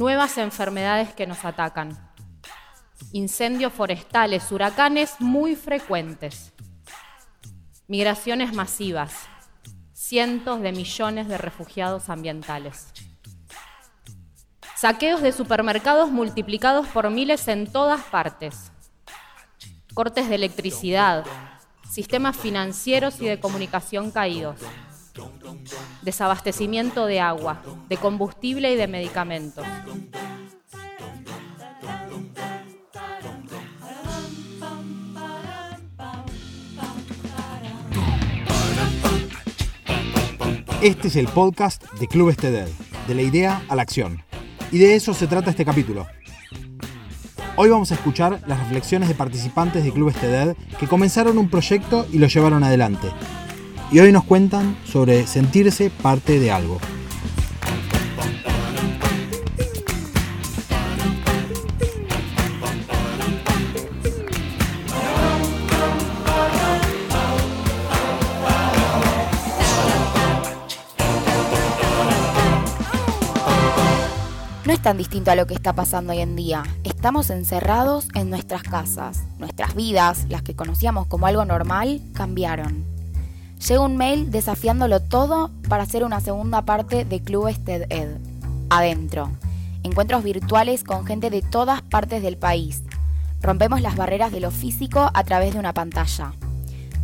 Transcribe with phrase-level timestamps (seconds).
[0.00, 2.10] nuevas enfermedades que nos atacan,
[3.12, 6.54] incendios forestales, huracanes muy frecuentes,
[7.86, 9.12] migraciones masivas,
[9.92, 12.86] cientos de millones de refugiados ambientales.
[14.74, 18.72] Saqueos de supermercados multiplicados por miles en todas partes.
[19.92, 21.26] Cortes de electricidad,
[21.90, 24.56] sistemas financieros y de comunicación caídos.
[26.02, 29.66] Desabastecimiento de agua, de combustible y de medicamentos.
[40.82, 42.70] Este es el podcast de Club Estedel,
[43.06, 44.24] de la idea a la acción.
[44.72, 46.06] Y de eso se trata este capítulo.
[47.56, 52.06] Hoy vamos a escuchar las reflexiones de participantes de Club Estedel que comenzaron un proyecto
[52.10, 53.08] y lo llevaron adelante.
[53.92, 56.78] Y hoy nos cuentan sobre sentirse parte de algo.
[74.64, 76.62] No es tan distinto a lo que está pasando hoy en día.
[76.84, 79.24] Estamos encerrados en nuestras casas.
[79.40, 82.99] Nuestras vidas, las que conocíamos como algo normal, cambiaron.
[83.68, 88.16] Llega un mail desafiándolo todo para hacer una segunda parte de Club TED Ed.
[88.70, 89.30] Adentro.
[89.82, 92.82] Encuentros virtuales con gente de todas partes del país.
[93.42, 96.32] Rompemos las barreras de lo físico a través de una pantalla.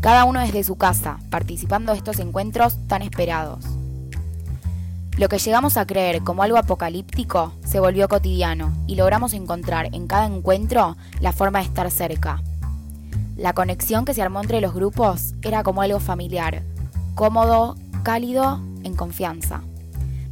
[0.00, 3.64] Cada uno desde su casa, participando de estos encuentros tan esperados.
[5.18, 10.06] Lo que llegamos a creer como algo apocalíptico se volvió cotidiano y logramos encontrar en
[10.06, 12.42] cada encuentro la forma de estar cerca.
[13.36, 16.62] La conexión que se armó entre los grupos era como algo familiar,
[17.14, 19.60] cómodo, cálido, en confianza.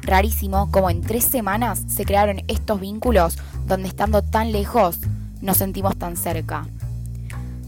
[0.00, 5.00] Rarísimo como en tres semanas se crearon estos vínculos donde estando tan lejos
[5.42, 6.66] nos sentimos tan cerca.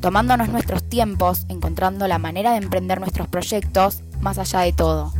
[0.01, 5.13] Tomándonos nuestros tiempos, encontrando la manera de emprender nuestros proyectos más allá de todo.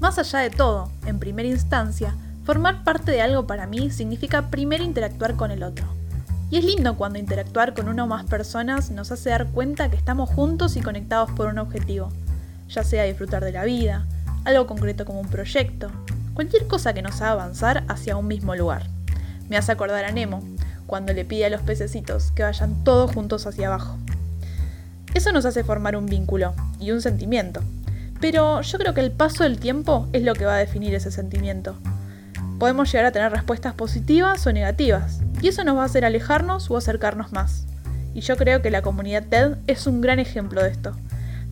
[0.00, 4.82] Más allá de todo, en primera instancia, formar parte de algo para mí significa primero
[4.82, 5.97] interactuar con el otro.
[6.50, 9.96] Y es lindo cuando interactuar con una o más personas nos hace dar cuenta que
[9.96, 12.10] estamos juntos y conectados por un objetivo,
[12.68, 14.06] ya sea disfrutar de la vida,
[14.44, 15.90] algo concreto como un proyecto,
[16.32, 18.86] cualquier cosa que nos haga avanzar hacia un mismo lugar.
[19.50, 20.42] Me hace acordar a Nemo,
[20.86, 23.98] cuando le pide a los pececitos que vayan todos juntos hacia abajo.
[25.12, 27.60] Eso nos hace formar un vínculo y un sentimiento,
[28.22, 31.10] pero yo creo que el paso del tiempo es lo que va a definir ese
[31.10, 31.76] sentimiento.
[32.58, 36.68] Podemos llegar a tener respuestas positivas o negativas, y eso nos va a hacer alejarnos
[36.70, 37.66] o acercarnos más.
[38.14, 40.96] Y yo creo que la comunidad TED es un gran ejemplo de esto.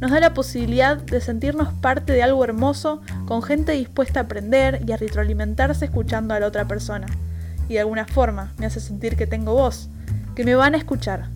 [0.00, 4.82] Nos da la posibilidad de sentirnos parte de algo hermoso con gente dispuesta a aprender
[4.84, 7.06] y a retroalimentarse escuchando a la otra persona.
[7.68, 9.88] Y de alguna forma me hace sentir que tengo voz,
[10.34, 11.28] que me van a escuchar,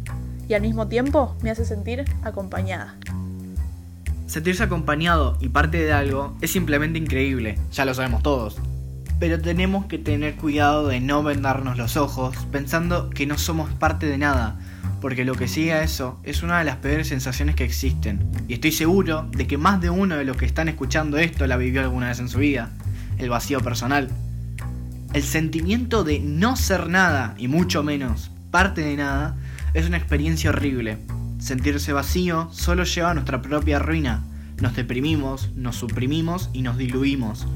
[0.48, 2.96] y al mismo tiempo me hace sentir acompañada.
[4.26, 8.56] Sentirse acompañado y parte de algo es simplemente increíble, ya lo sabemos todos.
[9.20, 14.06] Pero tenemos que tener cuidado de no vendarnos los ojos pensando que no somos parte
[14.06, 14.58] de nada,
[15.00, 18.28] porque lo que sigue a eso es una de las peores sensaciones que existen.
[18.48, 21.56] Y estoy seguro de que más de uno de los que están escuchando esto la
[21.56, 22.70] vivió alguna vez en su vida,
[23.18, 24.08] el vacío personal.
[25.12, 29.36] El sentimiento de no ser nada, y mucho menos parte de nada,
[29.74, 30.98] es una experiencia horrible,
[31.40, 34.22] Sentirse vacío solo lleva a nuestra propia ruina.
[34.60, 37.46] Nos deprimimos, nos suprimimos y nos diluimos.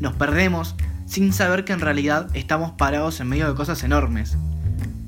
[0.00, 0.74] Nos perdemos
[1.10, 4.36] sin saber que en realidad estamos parados en medio de cosas enormes.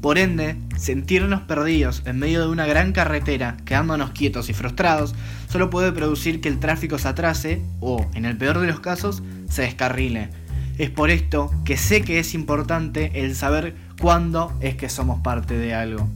[0.00, 5.14] Por ende, sentirnos perdidos en medio de una gran carretera, quedándonos quietos y frustrados,
[5.48, 9.22] solo puede producir que el tráfico se atrase o, en el peor de los casos,
[9.48, 10.30] se descarrile.
[10.76, 15.56] Es por esto que sé que es importante el saber cuándo es que somos parte
[15.56, 16.08] de algo.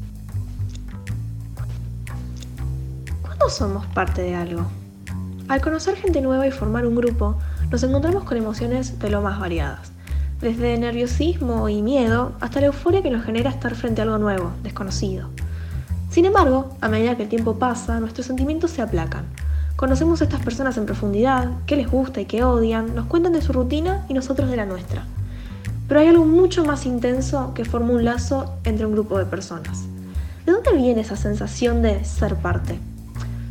[3.48, 4.66] somos parte de algo.
[5.46, 7.38] Al conocer gente nueva y formar un grupo,
[7.76, 9.92] nos encontramos con emociones de lo más variadas,
[10.40, 14.50] desde nerviosismo y miedo hasta la euforia que nos genera estar frente a algo nuevo,
[14.62, 15.28] desconocido.
[16.08, 19.26] Sin embargo, a medida que el tiempo pasa, nuestros sentimientos se aplacan.
[19.76, 23.42] Conocemos a estas personas en profundidad, qué les gusta y qué odian, nos cuentan de
[23.42, 25.04] su rutina y nosotros de la nuestra.
[25.86, 29.84] Pero hay algo mucho más intenso que forma un lazo entre un grupo de personas.
[30.46, 32.78] ¿De dónde viene esa sensación de ser parte?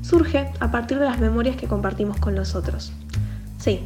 [0.01, 2.91] surge a partir de las memorias que compartimos con los otros.
[3.57, 3.81] Sí,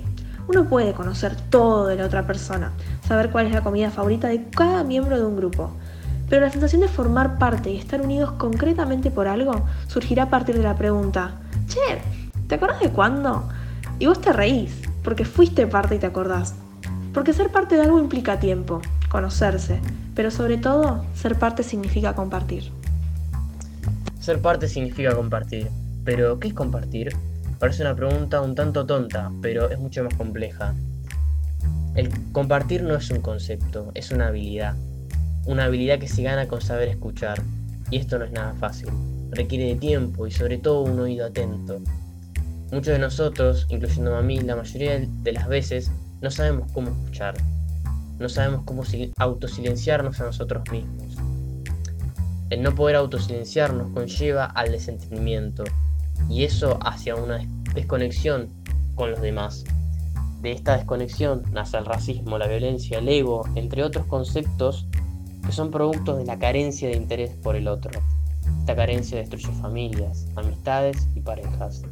[0.50, 2.72] uno puede conocer todo de la otra persona,
[3.08, 5.72] saber cuál es la comida favorita de cada miembro de un grupo,
[6.28, 10.58] pero la sensación de formar parte y estar unidos concretamente por algo surgirá a partir
[10.58, 11.36] de la pregunta,
[11.68, 12.02] che,
[12.48, 13.48] ¿te acordás de cuándo?
[14.00, 14.74] Y vos te reís,
[15.04, 16.56] porque fuiste parte y te acordás.
[17.14, 19.80] Porque ser parte de algo implica tiempo, conocerse,
[20.16, 22.72] pero sobre todo, ser parte significa compartir.
[24.20, 25.70] Ser parte significa compartir.
[26.04, 27.16] Pero, ¿qué es compartir?
[27.60, 30.74] Parece una pregunta un tanto tonta, pero es mucho más compleja.
[31.94, 34.76] El compartir no es un concepto, es una habilidad.
[35.46, 37.42] Una habilidad que se gana con saber escuchar.
[37.92, 38.88] Y esto no es nada fácil.
[39.32, 41.82] Requiere de tiempo y sobre todo un oído atento.
[42.72, 45.92] Muchos de nosotros, incluyendo a mí, la mayoría de las veces
[46.22, 47.36] no sabemos cómo escuchar.
[48.20, 48.84] No sabemos cómo
[49.18, 51.18] autosilenciarnos a nosotros mismos.
[52.50, 55.66] El no poder autosilenciarnos conlleva al desentendimiento
[56.30, 58.50] y eso hacia una desconexión
[58.96, 59.64] con los demás.
[60.42, 64.86] De esta desconexión nace el racismo, la violencia, el ego, entre otros conceptos
[65.46, 68.00] que son productos de la carencia de interés por el otro.
[68.60, 71.84] Esta carencia destruye familias, amistades y parejas.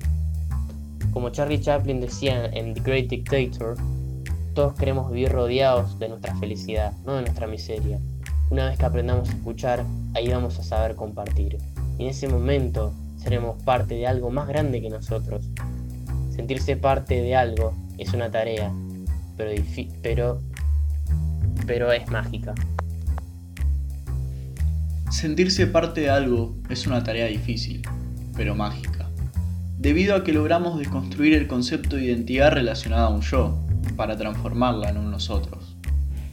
[1.11, 3.75] Como Charlie Chaplin decía en The Great Dictator,
[4.53, 7.99] todos queremos vivir rodeados de nuestra felicidad, no de nuestra miseria.
[8.49, 11.57] Una vez que aprendamos a escuchar, ahí vamos a saber compartir.
[11.97, 12.93] Y en ese momento
[13.27, 15.49] seremos parte de algo más grande que nosotros.
[16.33, 18.71] Sentirse parte de algo es una tarea,
[19.35, 19.51] pero,
[20.01, 20.41] pero,
[21.65, 22.55] pero es mágica.
[25.11, 27.81] Sentirse parte de algo es una tarea difícil,
[28.33, 29.09] pero mágica,
[29.77, 33.59] debido a que logramos desconstruir el concepto de identidad relacionada a un yo,
[33.97, 35.75] para transformarla en un nosotros.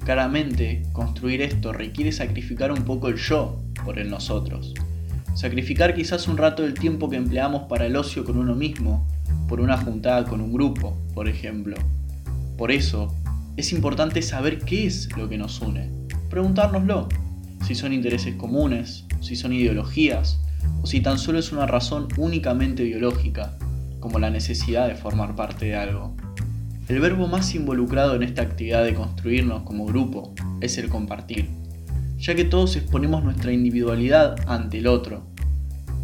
[0.04, 4.74] Claramente, construir esto requiere sacrificar un poco el yo por el nosotros,
[5.34, 9.04] Sacrificar quizás un rato del tiempo que empleamos para el ocio con uno mismo,
[9.48, 11.76] por una juntada con un grupo, por ejemplo.
[12.56, 13.12] Por eso,
[13.56, 15.90] es importante saber qué es lo que nos une.
[16.30, 17.08] Preguntárnoslo.
[17.66, 20.38] Si son intereses comunes, si son ideologías,
[20.82, 23.56] o si tan solo es una razón únicamente biológica,
[23.98, 26.14] como la necesidad de formar parte de algo.
[26.86, 31.48] El verbo más involucrado en esta actividad de construirnos como grupo es el compartir
[32.24, 35.26] ya que todos exponemos nuestra individualidad ante el otro.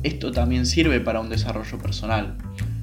[0.02, 2.36] Esto también sirve para un desarrollo personal,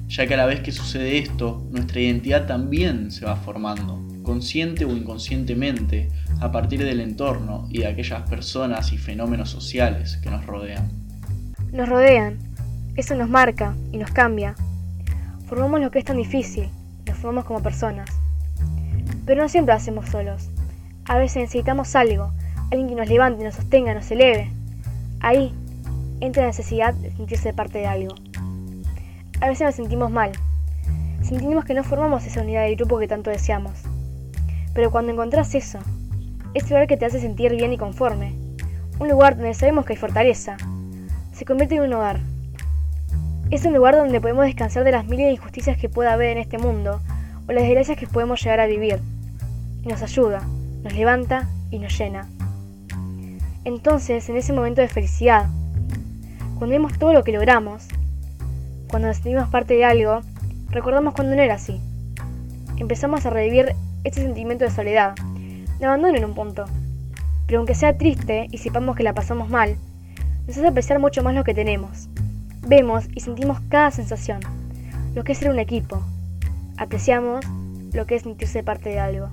[0.08, 4.84] ya que a la vez que sucede esto, nuestra identidad también se va formando, consciente
[4.84, 6.08] o inconscientemente,
[6.40, 10.90] a partir del entorno y de aquellas personas y fenómenos sociales que nos rodean.
[11.72, 12.38] Nos rodean,
[12.96, 14.56] eso nos marca y nos cambia.
[15.46, 16.70] Formamos lo que es tan difícil,
[17.06, 18.10] nos formamos como personas.
[19.24, 20.50] Pero no siempre lo hacemos solos.
[21.04, 22.32] A veces necesitamos algo,
[22.70, 24.50] alguien que nos levante, nos sostenga, nos eleve.
[25.20, 25.52] Ahí
[26.20, 28.14] entra la necesidad de sentirse parte de algo.
[29.40, 30.32] A veces nos sentimos mal.
[31.22, 33.72] Sentimos que no formamos esa unidad del grupo que tanto deseamos.
[34.74, 35.78] Pero cuando encontrás eso,
[36.54, 38.34] ese lugar que te hace sentir bien y conforme,
[38.98, 40.56] un lugar donde sabemos que hay fortaleza,
[41.32, 42.20] se convierte en un hogar.
[43.50, 46.38] Es un lugar donde podemos descansar de las miles de injusticias que pueda haber en
[46.38, 47.00] este mundo
[47.48, 49.00] o las desgracias que podemos llegar a vivir.
[49.82, 50.42] Y nos ayuda,
[50.82, 52.28] nos levanta y nos llena.
[53.64, 55.46] Entonces, en ese momento de felicidad,
[56.58, 57.86] cuando vemos todo lo que logramos,
[58.88, 60.20] cuando nos sentimos parte de algo,
[60.70, 61.80] recordamos cuando no era así.
[62.78, 63.74] Empezamos a revivir
[64.04, 65.14] ese sentimiento de soledad,
[65.78, 66.64] de abandono en un punto.
[67.46, 69.76] Pero aunque sea triste y sepamos que la pasamos mal,
[70.46, 72.08] nos hace apreciar mucho más lo que tenemos.
[72.66, 74.40] Vemos y sentimos cada sensación,
[75.14, 76.02] lo que es ser un equipo.
[76.76, 77.44] Apreciamos
[77.92, 79.28] lo que es sentirse parte de algo.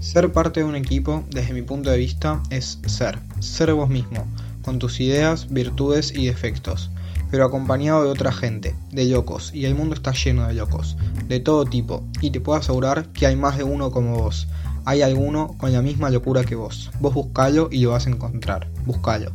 [0.00, 4.26] Ser parte de un equipo, desde mi punto de vista, es ser, ser vos mismo,
[4.62, 6.90] con tus ideas, virtudes y defectos,
[7.30, 10.96] pero acompañado de otra gente, de locos, y el mundo está lleno de locos,
[11.28, 14.48] de todo tipo, y te puedo asegurar que hay más de uno como vos.
[14.86, 16.90] Hay alguno con la misma locura que vos.
[16.98, 18.68] Vos buscalo y lo vas a encontrar.
[18.86, 19.32] Buscalo.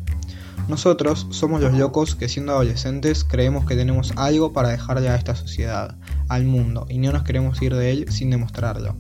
[0.67, 5.35] Nosotros somos los locos que siendo adolescentes creemos que tenemos algo para dejarle a esta
[5.35, 5.95] sociedad,
[6.27, 8.95] al mundo, y no nos queremos ir de él sin demostrarlo.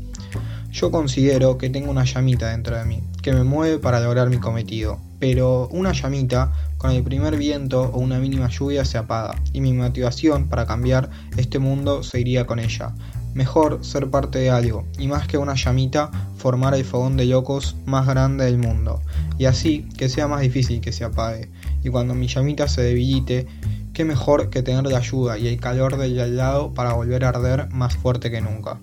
[0.75, 4.39] Yo considero que tengo una llamita dentro de mí, que me mueve para lograr mi
[4.39, 9.61] cometido, pero una llamita con el primer viento o una mínima lluvia se apaga, y
[9.61, 12.93] mi motivación para cambiar este mundo se iría con ella.
[13.33, 17.77] Mejor ser parte de algo, y más que una llamita, formar el fogón de locos
[17.85, 19.01] más grande del mundo,
[19.37, 21.49] y así que sea más difícil que se apague,
[21.85, 23.47] y cuando mi llamita se debilite,
[23.93, 27.29] qué mejor que tener la ayuda y el calor del al lado para volver a
[27.29, 28.77] arder más fuerte que nunca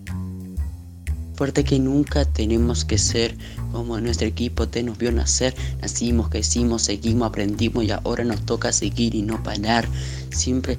[1.34, 3.36] fuerte que nunca tenemos que ser
[3.72, 5.54] como nuestro equipo te nos vio nacer.
[5.80, 9.88] Nacimos, crecimos, seguimos, aprendimos y ahora nos toca seguir y no parar.
[10.30, 10.78] Siempre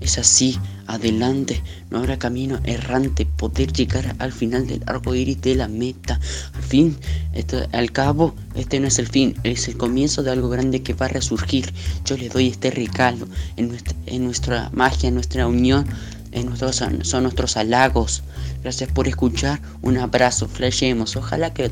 [0.00, 5.54] es así, adelante, no habrá camino errante, poder llegar al final del arco iris de
[5.54, 6.20] la meta.
[6.52, 6.96] Al fin,
[7.32, 10.92] esto, al cabo, este no es el fin, es el comienzo de algo grande que
[10.92, 11.72] va a resurgir.
[12.04, 15.86] Yo le doy este regalo en nuestra, en nuestra magia, en nuestra unión
[16.42, 18.22] nuestros, son nuestros halagos.
[18.62, 19.60] Gracias por escuchar.
[19.82, 21.16] Un abrazo, flashemos.
[21.16, 21.70] Ojalá que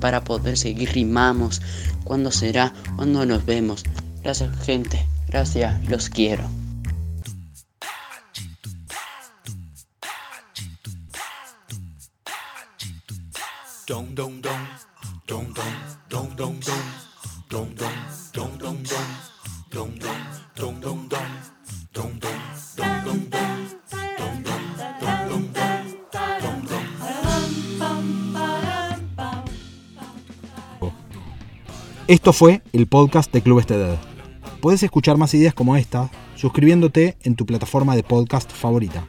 [0.00, 1.60] para poder seguir rimamos.
[2.04, 2.72] ¿Cuándo será?
[2.94, 3.84] ¿Cuándo nos vemos?
[4.22, 5.04] Gracias, gente.
[5.28, 6.48] Gracias, los quiero.
[32.08, 33.98] Esto fue el podcast de Club Estedad.
[34.60, 39.08] Puedes escuchar más ideas como esta suscribiéndote en tu plataforma de podcast favorita.